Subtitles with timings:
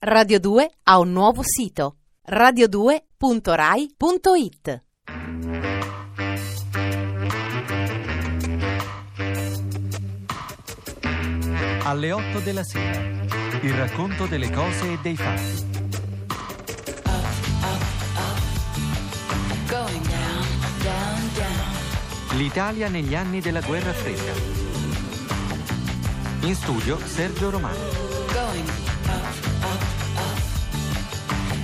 [0.00, 1.96] Radio 2 ha un nuovo sito
[2.30, 4.84] radio2.rai.it.
[11.82, 13.00] Alle 8 della sera.
[13.60, 15.66] Il racconto delle cose e dei fatti.
[22.36, 24.32] L'Italia negli anni della guerra fredda.
[26.46, 28.97] In studio Sergio Romano.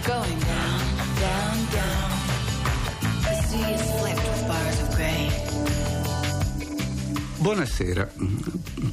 [0.07, 0.80] Going down,
[1.19, 2.10] down, down.
[3.23, 5.30] The sea is flecked with bars of gray.
[7.38, 8.12] Buonasera,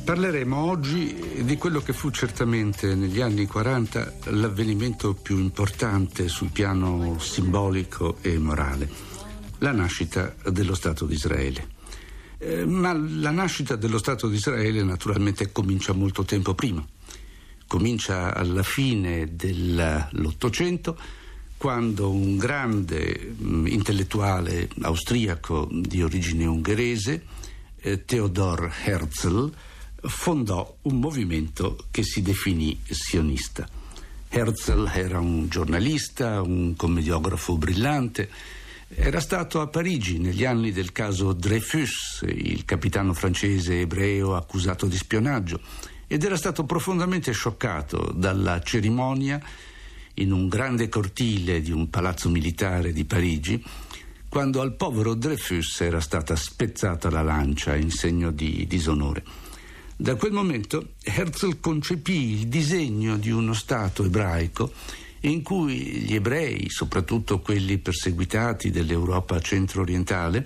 [0.05, 7.19] parleremo oggi di quello che fu certamente negli anni 40 l'avvenimento più importante sul piano
[7.19, 8.89] simbolico e morale,
[9.57, 11.67] la nascita dello Stato di Israele.
[12.37, 16.85] Eh, ma la nascita dello Stato di Israele naturalmente comincia molto tempo prima,
[17.71, 20.97] comincia alla fine dell'Ottocento
[21.55, 27.23] quando un grande mh, intellettuale austriaco di origine ungherese,
[27.79, 29.49] eh, Theodor Herzl,
[30.01, 33.65] fondò un movimento che si definì sionista.
[34.27, 38.29] Herzl era un giornalista, un commediografo brillante,
[38.89, 44.97] era stato a Parigi negli anni del caso Dreyfus, il capitano francese ebreo accusato di
[44.97, 45.61] spionaggio,
[46.11, 49.41] ed era stato profondamente scioccato dalla cerimonia
[50.15, 53.63] in un grande cortile di un palazzo militare di Parigi
[54.27, 59.23] quando al povero Dreyfus era stata spezzata la lancia in segno di disonore.
[59.95, 64.73] Da quel momento Herzl concepì il disegno di uno Stato ebraico
[65.21, 70.45] in cui gli ebrei, soprattutto quelli perseguitati dell'Europa centro-orientale,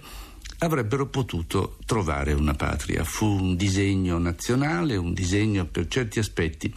[0.65, 3.03] avrebbero potuto trovare una patria.
[3.03, 6.73] Fu un disegno nazionale, un disegno per certi aspetti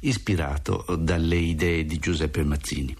[0.00, 2.96] ispirato dalle idee di Giuseppe Mazzini.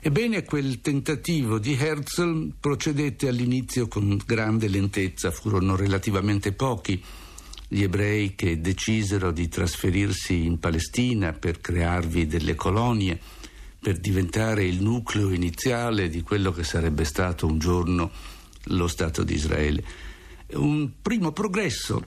[0.00, 7.02] Ebbene, quel tentativo di Herzl procedette all'inizio con grande lentezza, furono relativamente pochi
[7.66, 13.18] gli ebrei che decisero di trasferirsi in Palestina per crearvi delle colonie,
[13.80, 18.10] per diventare il nucleo iniziale di quello che sarebbe stato un giorno
[18.68, 19.84] lo Stato di Israele.
[20.52, 22.04] Un primo progresso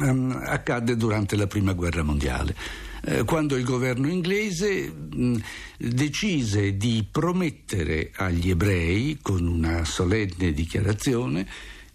[0.00, 2.54] um, accadde durante la Prima Guerra Mondiale
[3.02, 5.36] eh, quando il governo inglese mh,
[5.78, 11.46] decise di promettere agli ebrei, con una solenne dichiarazione,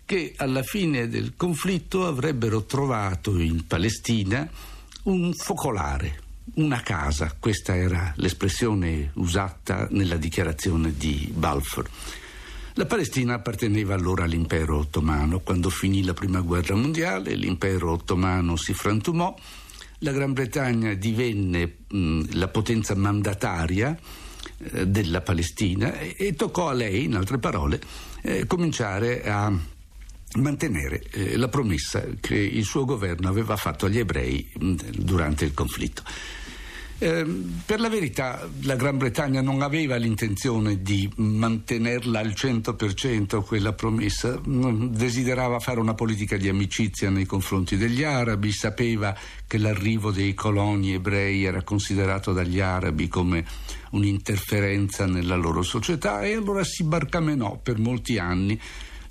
[0.05, 4.47] che alla fine del conflitto avrebbero trovato in Palestina
[5.03, 6.21] un focolare,
[6.55, 11.89] una casa, questa era l'espressione usata nella dichiarazione di Balfour.
[12.77, 15.39] La Palestina apparteneva allora all'impero ottomano.
[15.39, 19.33] Quando finì la prima guerra mondiale, l'impero ottomano si frantumò
[19.99, 23.97] la Gran Bretagna divenne mh, la potenza mandataria
[24.57, 27.79] eh, della Palestina e, e, toccò a lei, in altre parole,
[28.21, 29.51] eh, cominciare a
[30.35, 35.53] mantenere eh, la promessa che il suo governo aveva fatto agli ebrei mh, durante il
[35.53, 36.03] conflitto.
[37.05, 37.23] Eh,
[37.67, 44.41] per la verità la Gran Bretagna non aveva l'intenzione di mantenerla al 100% quella promessa,
[44.43, 49.15] desiderava fare una politica di amicizia nei confronti degli arabi, sapeva
[49.45, 53.45] che l'arrivo dei coloni ebrei era considerato dagli arabi come
[53.91, 58.59] un'interferenza nella loro società e allora si barcamenò per molti anni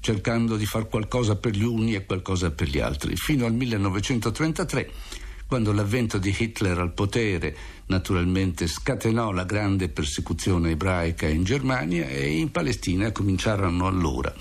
[0.00, 5.22] cercando di fare qualcosa per gli uni e qualcosa per gli altri, fino al 1933
[5.46, 7.56] quando l'avvento di Hitler al potere
[7.86, 14.34] naturalmente scatenò la grande persecuzione ebraica in Germania e in Palestina cominciarono allora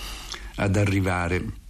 [0.56, 1.62] ad arrivare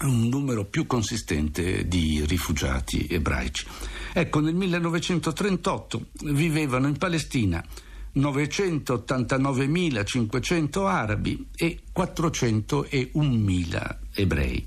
[0.00, 3.66] un numero più consistente di rifugiati ebraici.
[4.12, 7.64] Ecco, nel 1938 vivevano in Palestina
[8.16, 14.64] 989.500 arabi e 401.000 ebrei.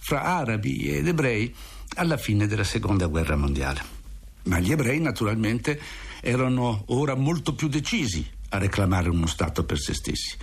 [0.00, 1.54] fra arabi ed ebrei
[1.96, 3.96] alla fine della seconda guerra mondiale.
[4.44, 5.78] Ma gli ebrei naturalmente
[6.20, 10.36] erano ora molto più decisi a reclamare uno Stato per se stessi,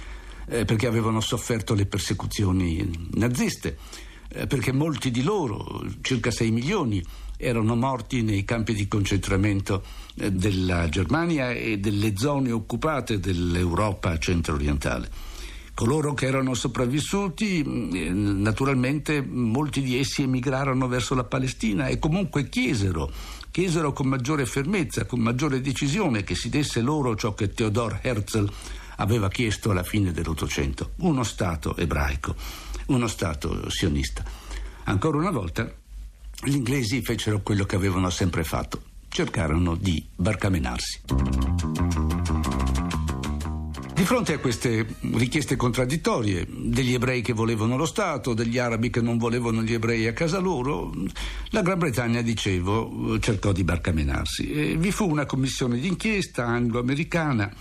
[0.47, 3.77] eh, perché avevano sofferto le persecuzioni naziste
[4.29, 7.03] eh, perché molti di loro, circa 6 milioni,
[7.37, 9.83] erano morti nei campi di concentramento
[10.15, 15.33] eh, della Germania e delle zone occupate dell'Europa centro-orientale.
[15.73, 22.47] Coloro che erano sopravvissuti, eh, naturalmente molti di essi emigrarono verso la Palestina e comunque
[22.47, 23.11] chiesero
[23.55, 28.49] chiesero con maggiore fermezza, con maggiore decisione che si desse loro ciò che Theodor Herzl
[28.97, 32.35] aveva chiesto alla fine dell'Ottocento, uno Stato ebraico,
[32.87, 34.23] uno Stato sionista.
[34.85, 35.71] Ancora una volta
[36.43, 41.01] gli inglesi fecero quello che avevano sempre fatto, cercarono di barcamenarsi.
[43.95, 48.99] Di fronte a queste richieste contraddittorie degli ebrei che volevano lo Stato, degli arabi che
[49.01, 50.93] non volevano gli ebrei a casa loro,
[51.51, 54.51] la Gran Bretagna, dicevo, cercò di barcamenarsi.
[54.51, 57.51] E vi fu una commissione d'inchiesta anglo-americana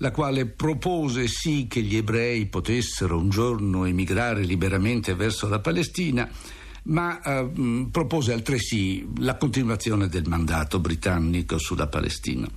[0.00, 6.28] la quale propose sì che gli ebrei potessero un giorno emigrare liberamente verso la Palestina,
[6.84, 12.48] ma eh, propose altresì la continuazione del mandato britannico sulla Palestina.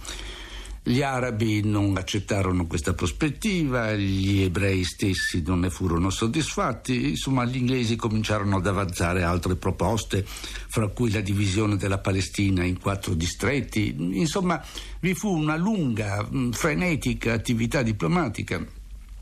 [0.85, 7.55] Gli arabi non accettarono questa prospettiva, gli ebrei stessi non ne furono soddisfatti, insomma gli
[7.55, 13.95] inglesi cominciarono ad avanzare altre proposte, fra cui la divisione della Palestina in quattro distretti,
[13.97, 14.61] insomma
[14.99, 18.61] vi fu una lunga, frenetica attività diplomatica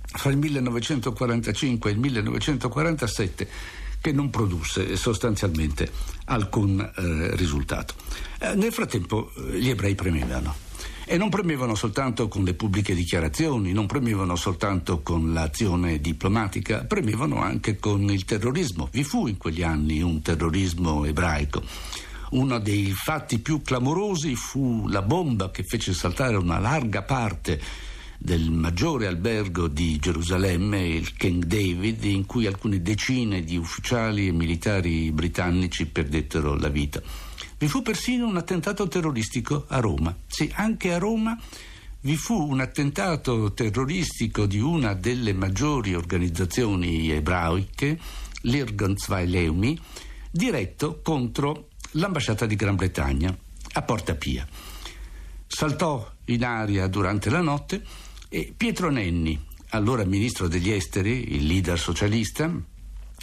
[0.01, 3.47] fra il 1945 e il 1947
[4.01, 5.91] che non produsse sostanzialmente
[6.25, 7.93] alcun eh, risultato.
[8.39, 10.69] Eh, nel frattempo eh, gli ebrei premevano.
[11.05, 17.41] E non premevano soltanto con le pubbliche dichiarazioni, non premevano soltanto con l'azione diplomatica, premevano
[17.41, 18.87] anche con il terrorismo.
[18.91, 21.63] Vi fu in quegli anni un terrorismo ebraico.
[22.31, 27.89] Uno dei fatti più clamorosi fu la bomba che fece saltare una larga parte
[28.23, 34.31] del maggiore albergo di Gerusalemme, il King David, in cui alcune decine di ufficiali e
[34.31, 37.01] militari britannici perdettero la vita.
[37.57, 40.15] Vi fu persino un attentato terroristico a Roma.
[40.27, 41.35] Sì, anche a Roma
[42.01, 47.99] vi fu un attentato terroristico di una delle maggiori organizzazioni ebraiche,
[48.41, 49.79] l'Irgun Zwei Leumi,
[50.29, 53.35] diretto contro l'ambasciata di Gran Bretagna
[53.73, 54.47] a Porta Pia.
[55.47, 57.83] Saltò in aria durante la notte
[58.33, 59.37] e Pietro Nenni,
[59.71, 62.49] allora ministro degli esteri, il leader socialista,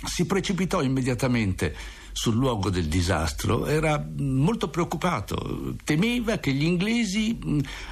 [0.05, 1.75] si precipitò immediatamente
[2.13, 3.65] sul luogo del disastro.
[3.65, 7.39] Era molto preoccupato, temeva che gli inglesi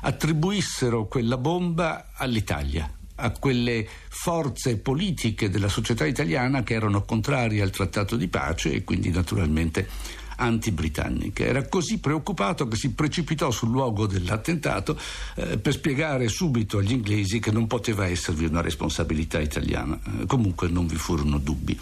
[0.02, 7.70] attribuissero quella bomba all'Italia a quelle forze politiche della società italiana che erano contrarie al
[7.70, 9.88] trattato di pace e quindi naturalmente
[10.36, 11.46] anti-britanniche.
[11.46, 14.98] Era così preoccupato che si precipitò sul luogo dell'attentato
[15.34, 19.98] eh, per spiegare subito agli inglesi che non poteva esservi una responsabilità italiana.
[20.20, 21.78] Eh, comunque non vi furono dubbi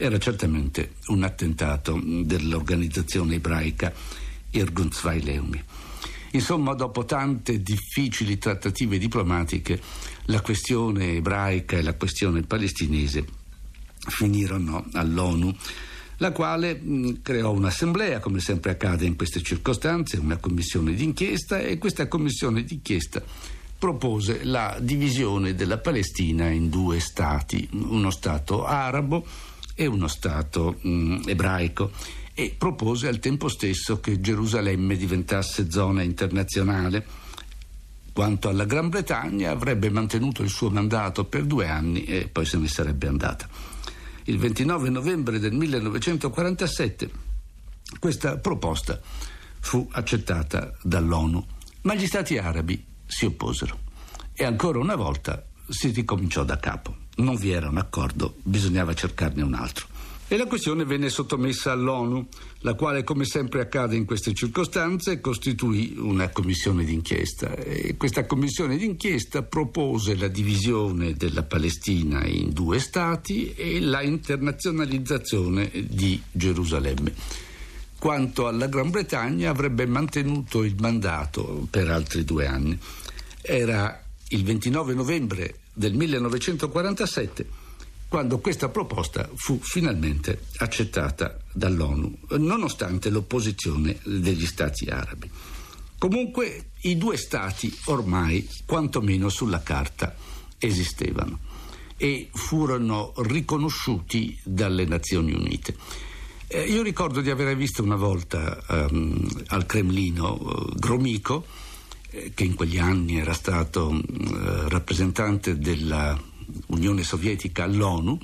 [0.00, 3.92] era certamente un attentato dell'organizzazione ebraica
[4.50, 5.64] Irgun Zwei.
[6.32, 9.80] Insomma, dopo tante difficili trattative diplomatiche,
[10.26, 13.24] la questione ebraica e la questione palestinese
[14.06, 15.54] finirono all'ONU,
[16.18, 21.78] la quale mh, creò un'assemblea, come sempre accade in queste circostanze, una commissione d'inchiesta e
[21.78, 23.22] questa commissione d'inchiesta
[23.78, 29.24] propose la divisione della Palestina in due stati, uno stato arabo
[29.74, 31.92] e uno Stato mh, ebraico
[32.34, 37.06] e propose al tempo stesso che Gerusalemme diventasse zona internazionale.
[38.12, 42.58] Quanto alla Gran Bretagna avrebbe mantenuto il suo mandato per due anni e poi se
[42.58, 43.48] ne sarebbe andata.
[44.28, 47.10] Il 29 novembre del 1947
[47.98, 49.00] questa proposta
[49.58, 51.46] fu accettata dall'ONU,
[51.82, 53.78] ma gli Stati arabi si opposero.
[54.34, 56.94] E ancora una volta si ricominciò da capo.
[57.16, 59.86] Non vi era un accordo, bisognava cercarne un altro.
[60.30, 65.94] E la questione venne sottomessa all'ONU, la quale, come sempre accade in queste circostanze, costituì
[65.96, 67.56] una commissione d'inchiesta.
[67.56, 75.70] E questa commissione d'inchiesta propose la divisione della Palestina in due stati e la internazionalizzazione
[75.88, 77.14] di Gerusalemme.
[77.98, 82.78] Quanto alla Gran Bretagna, avrebbe mantenuto il mandato per altri due anni.
[83.40, 87.57] Era il 29 novembre del 1947
[88.08, 95.30] quando questa proposta fu finalmente accettata dall'ONU, nonostante l'opposizione degli stati arabi.
[95.98, 100.14] Comunque i due stati ormai, quantomeno sulla carta,
[100.58, 101.40] esistevano
[101.96, 105.76] e furono riconosciuti dalle Nazioni Unite.
[106.46, 111.44] Eh, io ricordo di aver visto una volta um, al Cremlino uh, Gromico,
[112.10, 115.58] eh, che in quegli anni era stato eh, rappresentante
[116.48, 118.18] dell'Unione Sovietica all'ONU,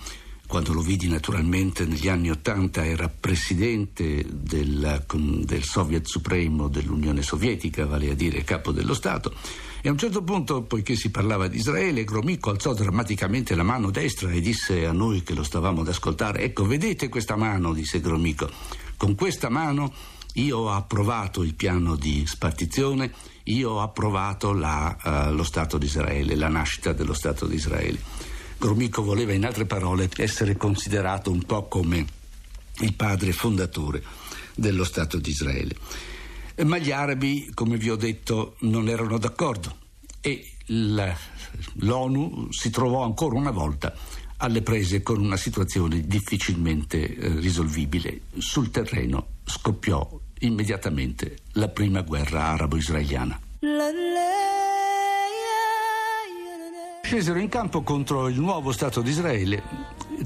[0.47, 7.87] quando lo vidi naturalmente negli anni Ottanta era presidente del, del, Soviet Supremo dell'Unione Sovietica,
[7.87, 9.35] vale a dire capo dello Stato.
[9.81, 13.91] E a un certo punto, poiché si parlava di Israele, Gromyko alzò drammaticamente la mano
[13.91, 18.01] destra e disse a noi che lo stavamo ad ascoltare: Ecco, vedete questa mano, disse
[18.01, 18.51] Gromyko,
[18.97, 19.93] con questa mano
[20.35, 23.13] io ho approvato il piano di spartizione,
[23.45, 27.99] io ho approvato la, uh, lo Stato di Israele, la nascita dello Stato di Israele.
[28.59, 32.05] Gromyko voleva, in altre parole, essere considerato un po' come
[32.81, 34.03] il padre fondatore
[34.55, 35.77] dello Stato di Israele.
[36.65, 39.77] Ma gli arabi, come vi ho detto, non erano d'accordo
[40.21, 43.93] e l'ONU si trovò ancora una volta
[44.39, 48.23] alle prese con una situazione difficilmente eh, risolvibile.
[48.39, 53.39] Sul terreno scoppiò immediatamente la prima guerra arabo-israeliana.
[57.03, 59.63] Scesero in campo contro il nuovo Stato di Israele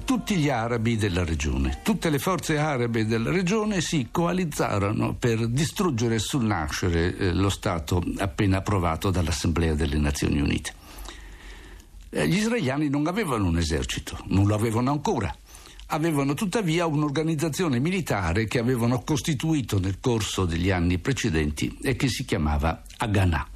[0.05, 1.81] tutti gli arabi della regione.
[1.83, 8.03] Tutte le forze arabe della regione si coalizzarono per distruggere sul nascere eh, lo Stato
[8.19, 10.73] appena approvato dall'Assemblea delle Nazioni Unite.
[12.11, 15.35] Eh, gli israeliani non avevano un esercito, non lo avevano ancora.
[15.91, 22.25] Avevano tuttavia un'organizzazione militare che avevano costituito nel corso degli anni precedenti e che si
[22.27, 23.49] chiamava Haganah.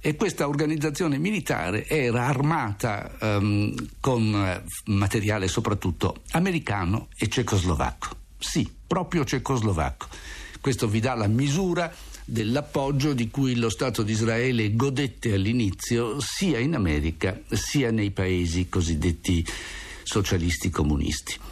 [0.00, 8.08] E questa organizzazione militare era armata um, con eh, materiale soprattutto americano e cecoslovacco.
[8.38, 10.06] Sì, proprio cecoslovacco.
[10.60, 11.92] Questo vi dà la misura
[12.24, 18.68] dell'appoggio di cui lo Stato di Israele godette all'inizio sia in America sia nei paesi
[18.68, 19.44] cosiddetti
[20.04, 21.47] socialisti comunisti.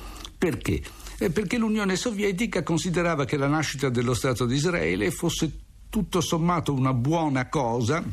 [0.47, 0.81] Perché?
[1.19, 5.51] Eh, perché l'Unione Sovietica considerava che la nascita dello Stato di Israele fosse
[5.91, 8.05] tutto sommato una buona cosa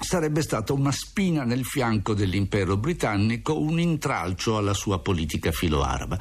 [0.00, 6.16] sarebbe stata una spina nel fianco dell'impero britannico, un intralcio alla sua politica filoaraba.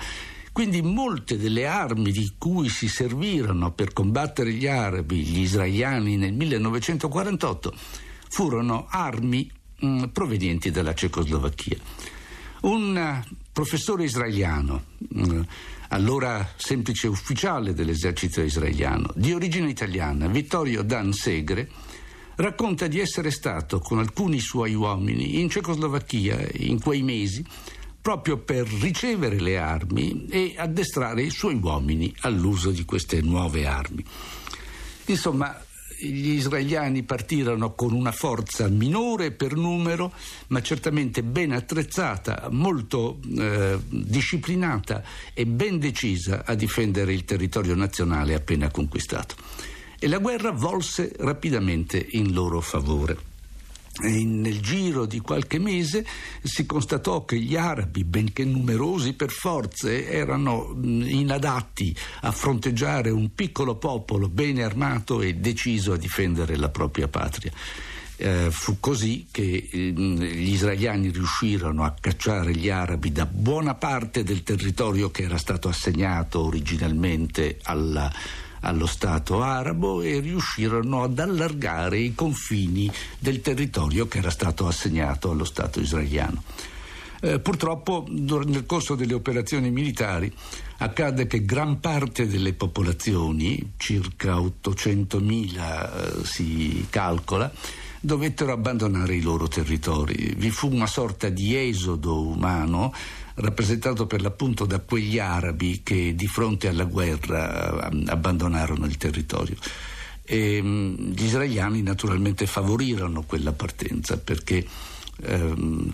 [0.51, 6.33] Quindi molte delle armi di cui si servirono per combattere gli arabi, gli israeliani nel
[6.33, 7.73] 1948,
[8.29, 9.47] furono armi
[9.77, 11.77] mh, provenienti dalla Cecoslovacchia.
[12.61, 14.83] Un uh, professore israeliano,
[15.17, 15.41] mm,
[15.91, 21.69] allora semplice ufficiale dell'esercito israeliano, di origine italiana, Vittorio Dan Segre,
[22.35, 27.45] racconta di essere stato con alcuni suoi uomini in Cecoslovacchia in quei mesi
[28.01, 34.03] proprio per ricevere le armi e addestrare i suoi uomini all'uso di queste nuove armi.
[35.05, 35.57] Insomma,
[35.99, 40.11] gli israeliani partirono con una forza minore per numero,
[40.47, 48.33] ma certamente ben attrezzata, molto eh, disciplinata e ben decisa a difendere il territorio nazionale
[48.33, 49.35] appena conquistato.
[49.97, 53.33] E la guerra volse rapidamente in loro favore.
[54.03, 56.05] E nel giro di qualche mese
[56.43, 63.75] si constatò che gli arabi, benché numerosi per forze, erano inadatti a fronteggiare un piccolo
[63.75, 67.53] popolo bene armato e deciso a difendere la propria patria.
[68.17, 74.23] Eh, fu così che eh, gli israeliani riuscirono a cacciare gli arabi da buona parte
[74.23, 78.11] del territorio che era stato assegnato originalmente alla
[78.65, 85.31] allo Stato arabo e riuscirono ad allargare i confini del territorio che era stato assegnato
[85.31, 86.43] allo Stato israeliano.
[87.21, 90.31] Eh, purtroppo nel corso delle operazioni militari
[90.77, 97.51] accade che gran parte delle popolazioni, circa 800.000 eh, si calcola,
[97.99, 100.35] dovettero abbandonare i loro territori.
[100.37, 102.93] Vi fu una sorta di esodo umano
[103.35, 109.55] rappresentato per l'appunto da quegli arabi che di fronte alla guerra eh, abbandonarono il territorio.
[110.23, 114.65] E, mm, gli israeliani naturalmente favorirono quella partenza perché
[115.21, 115.93] ehm,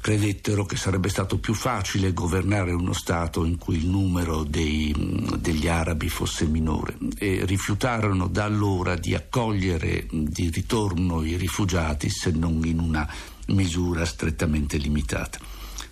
[0.00, 4.94] credettero che sarebbe stato più facile governare uno Stato in cui il numero dei,
[5.38, 12.30] degli arabi fosse minore e rifiutarono da allora di accogliere di ritorno i rifugiati se
[12.30, 13.08] non in una
[13.48, 15.38] misura strettamente limitata.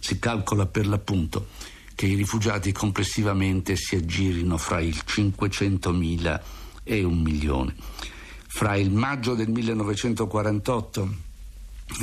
[0.04, 1.46] Si calcola per l'appunto
[1.94, 6.40] che i rifugiati complessivamente si aggirino fra il 500.000
[6.82, 7.74] e un milione.
[8.46, 11.14] Fra il maggio del 1948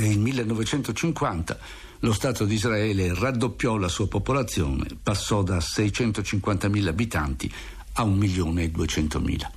[0.00, 1.58] e il 1950
[2.00, 7.54] lo Stato di Israele raddoppiò la sua popolazione, passò da 650.000 abitanti
[7.92, 9.48] a 1.200.000.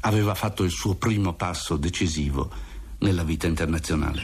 [0.00, 2.50] Aveva fatto il suo primo passo decisivo
[2.98, 4.22] nella vita internazionale.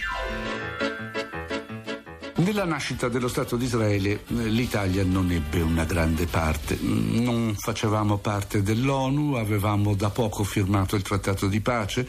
[2.40, 6.78] Nella nascita dello Stato di Israele eh, l'Italia non ebbe una grande parte.
[6.80, 12.09] Non facevamo parte dell'ONU, avevamo da poco firmato il trattato di pace,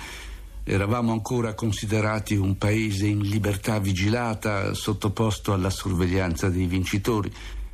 [0.64, 7.30] eravamo ancora considerati un paese in libertà vigilata, sottoposto alla sorveglianza dei vincitori.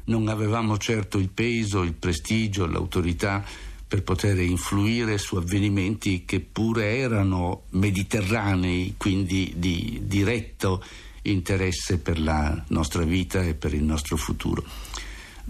[0.06, 3.44] Non avevamo certo il peso, il prestigio, l'autorità
[3.88, 10.84] per poter influire su avvenimenti che pure erano mediterranei, quindi di diretto
[11.32, 14.64] interesse per la nostra vita e per il nostro futuro.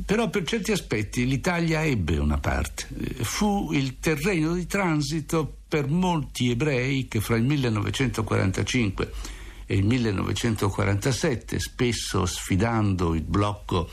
[0.05, 2.87] Però per certi aspetti l'Italia ebbe una parte.
[2.99, 9.11] Eh, Fu il terreno di transito per molti ebrei che fra il 1945
[9.65, 13.89] e il 1947, spesso sfidando il blocco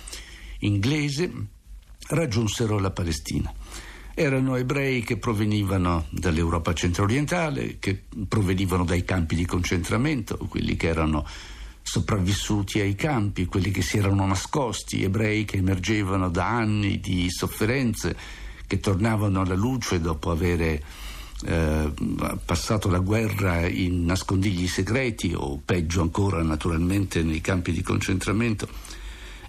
[0.61, 1.33] inglese,
[2.09, 3.53] raggiunsero la Palestina.
[4.15, 11.27] Erano ebrei che provenivano dall'Europa centro-orientale, che provenivano dai campi di concentramento, quelli che erano
[11.87, 18.17] sopravvissuti ai campi, quelli che si erano nascosti, ebrei che emergevano da anni di sofferenze,
[18.67, 20.83] che tornavano alla luce dopo avere
[21.45, 21.93] eh,
[22.43, 28.67] passato la guerra in nascondigli segreti o peggio ancora naturalmente nei campi di concentramento.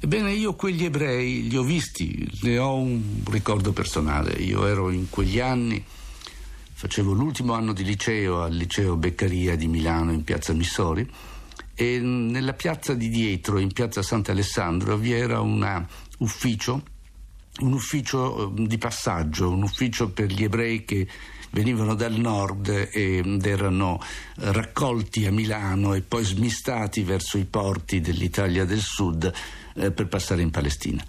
[0.02, 4.34] Ebbene, io quegli ebrei li ho visti, ne ho un ricordo personale.
[4.34, 5.82] Io ero in quegli anni,
[6.74, 11.10] facevo l'ultimo anno di liceo al liceo Beccaria di Milano in piazza Missori
[11.76, 15.86] e nella piazza di dietro, in piazza Sant'Alessandro, vi era un
[16.20, 16.82] ufficio,
[17.60, 21.08] un ufficio eh, di passaggio, un ufficio per gli ebrei che
[21.52, 24.02] venivano dal nord ed erano
[24.36, 29.32] raccolti a Milano e poi smistati verso i porti dell'Italia del Sud
[29.76, 31.06] eh, per passare in Palestina.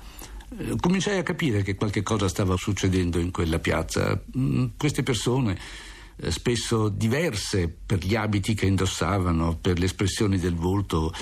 [0.59, 4.21] Eh, cominciai a capire che qualche cosa stava succedendo in quella piazza.
[4.37, 5.59] Mm, queste persone
[6.17, 11.13] eh, spesso diverse per gli abiti che indossavano, per le espressioni del volto,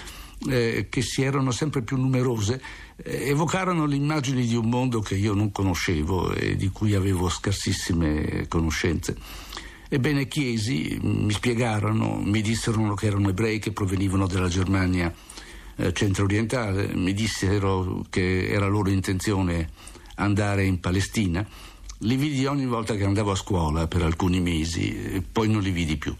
[0.48, 2.60] eh, che si erano sempre più numerose,
[2.96, 7.28] eh, evocarono le immagini di un mondo che io non conoscevo e di cui avevo
[7.28, 9.16] scarsissime conoscenze.
[9.88, 15.12] Ebbene, chiesi, mi spiegarono, mi dissero che erano ebrei che provenivano dalla Germania
[15.76, 19.68] eh, centro-orientale, mi dissero che era loro intenzione
[20.16, 21.46] andare in Palestina.
[22.04, 25.70] Li vidi ogni volta che andavo a scuola per alcuni mesi, e poi non li
[25.70, 26.14] vidi più.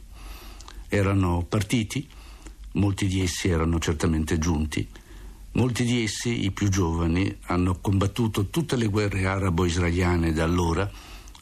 [0.89, 2.07] Erano partiti,
[2.73, 4.87] molti di essi erano certamente giunti
[5.57, 10.91] Molti di essi, i più giovani, hanno combattuto tutte le guerre arabo-israeliane da allora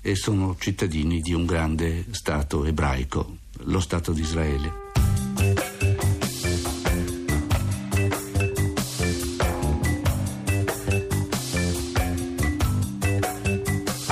[0.02, 4.81] e sono cittadini di un grande Stato ebraico, lo Stato di Israele.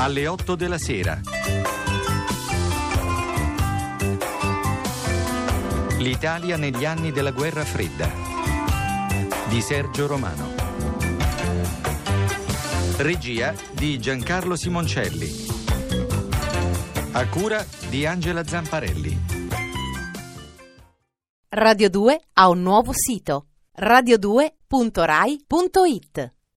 [0.01, 1.21] Alle 8 della sera.
[5.99, 8.11] L'Italia negli anni della guerra fredda
[9.51, 10.55] di Sergio Romano.
[12.97, 15.29] Regia di Giancarlo Simoncelli.
[17.13, 19.21] A cura di Angela Zamparelli.
[21.51, 26.39] Radio 2 ha un nuovo sito radio2.rai.it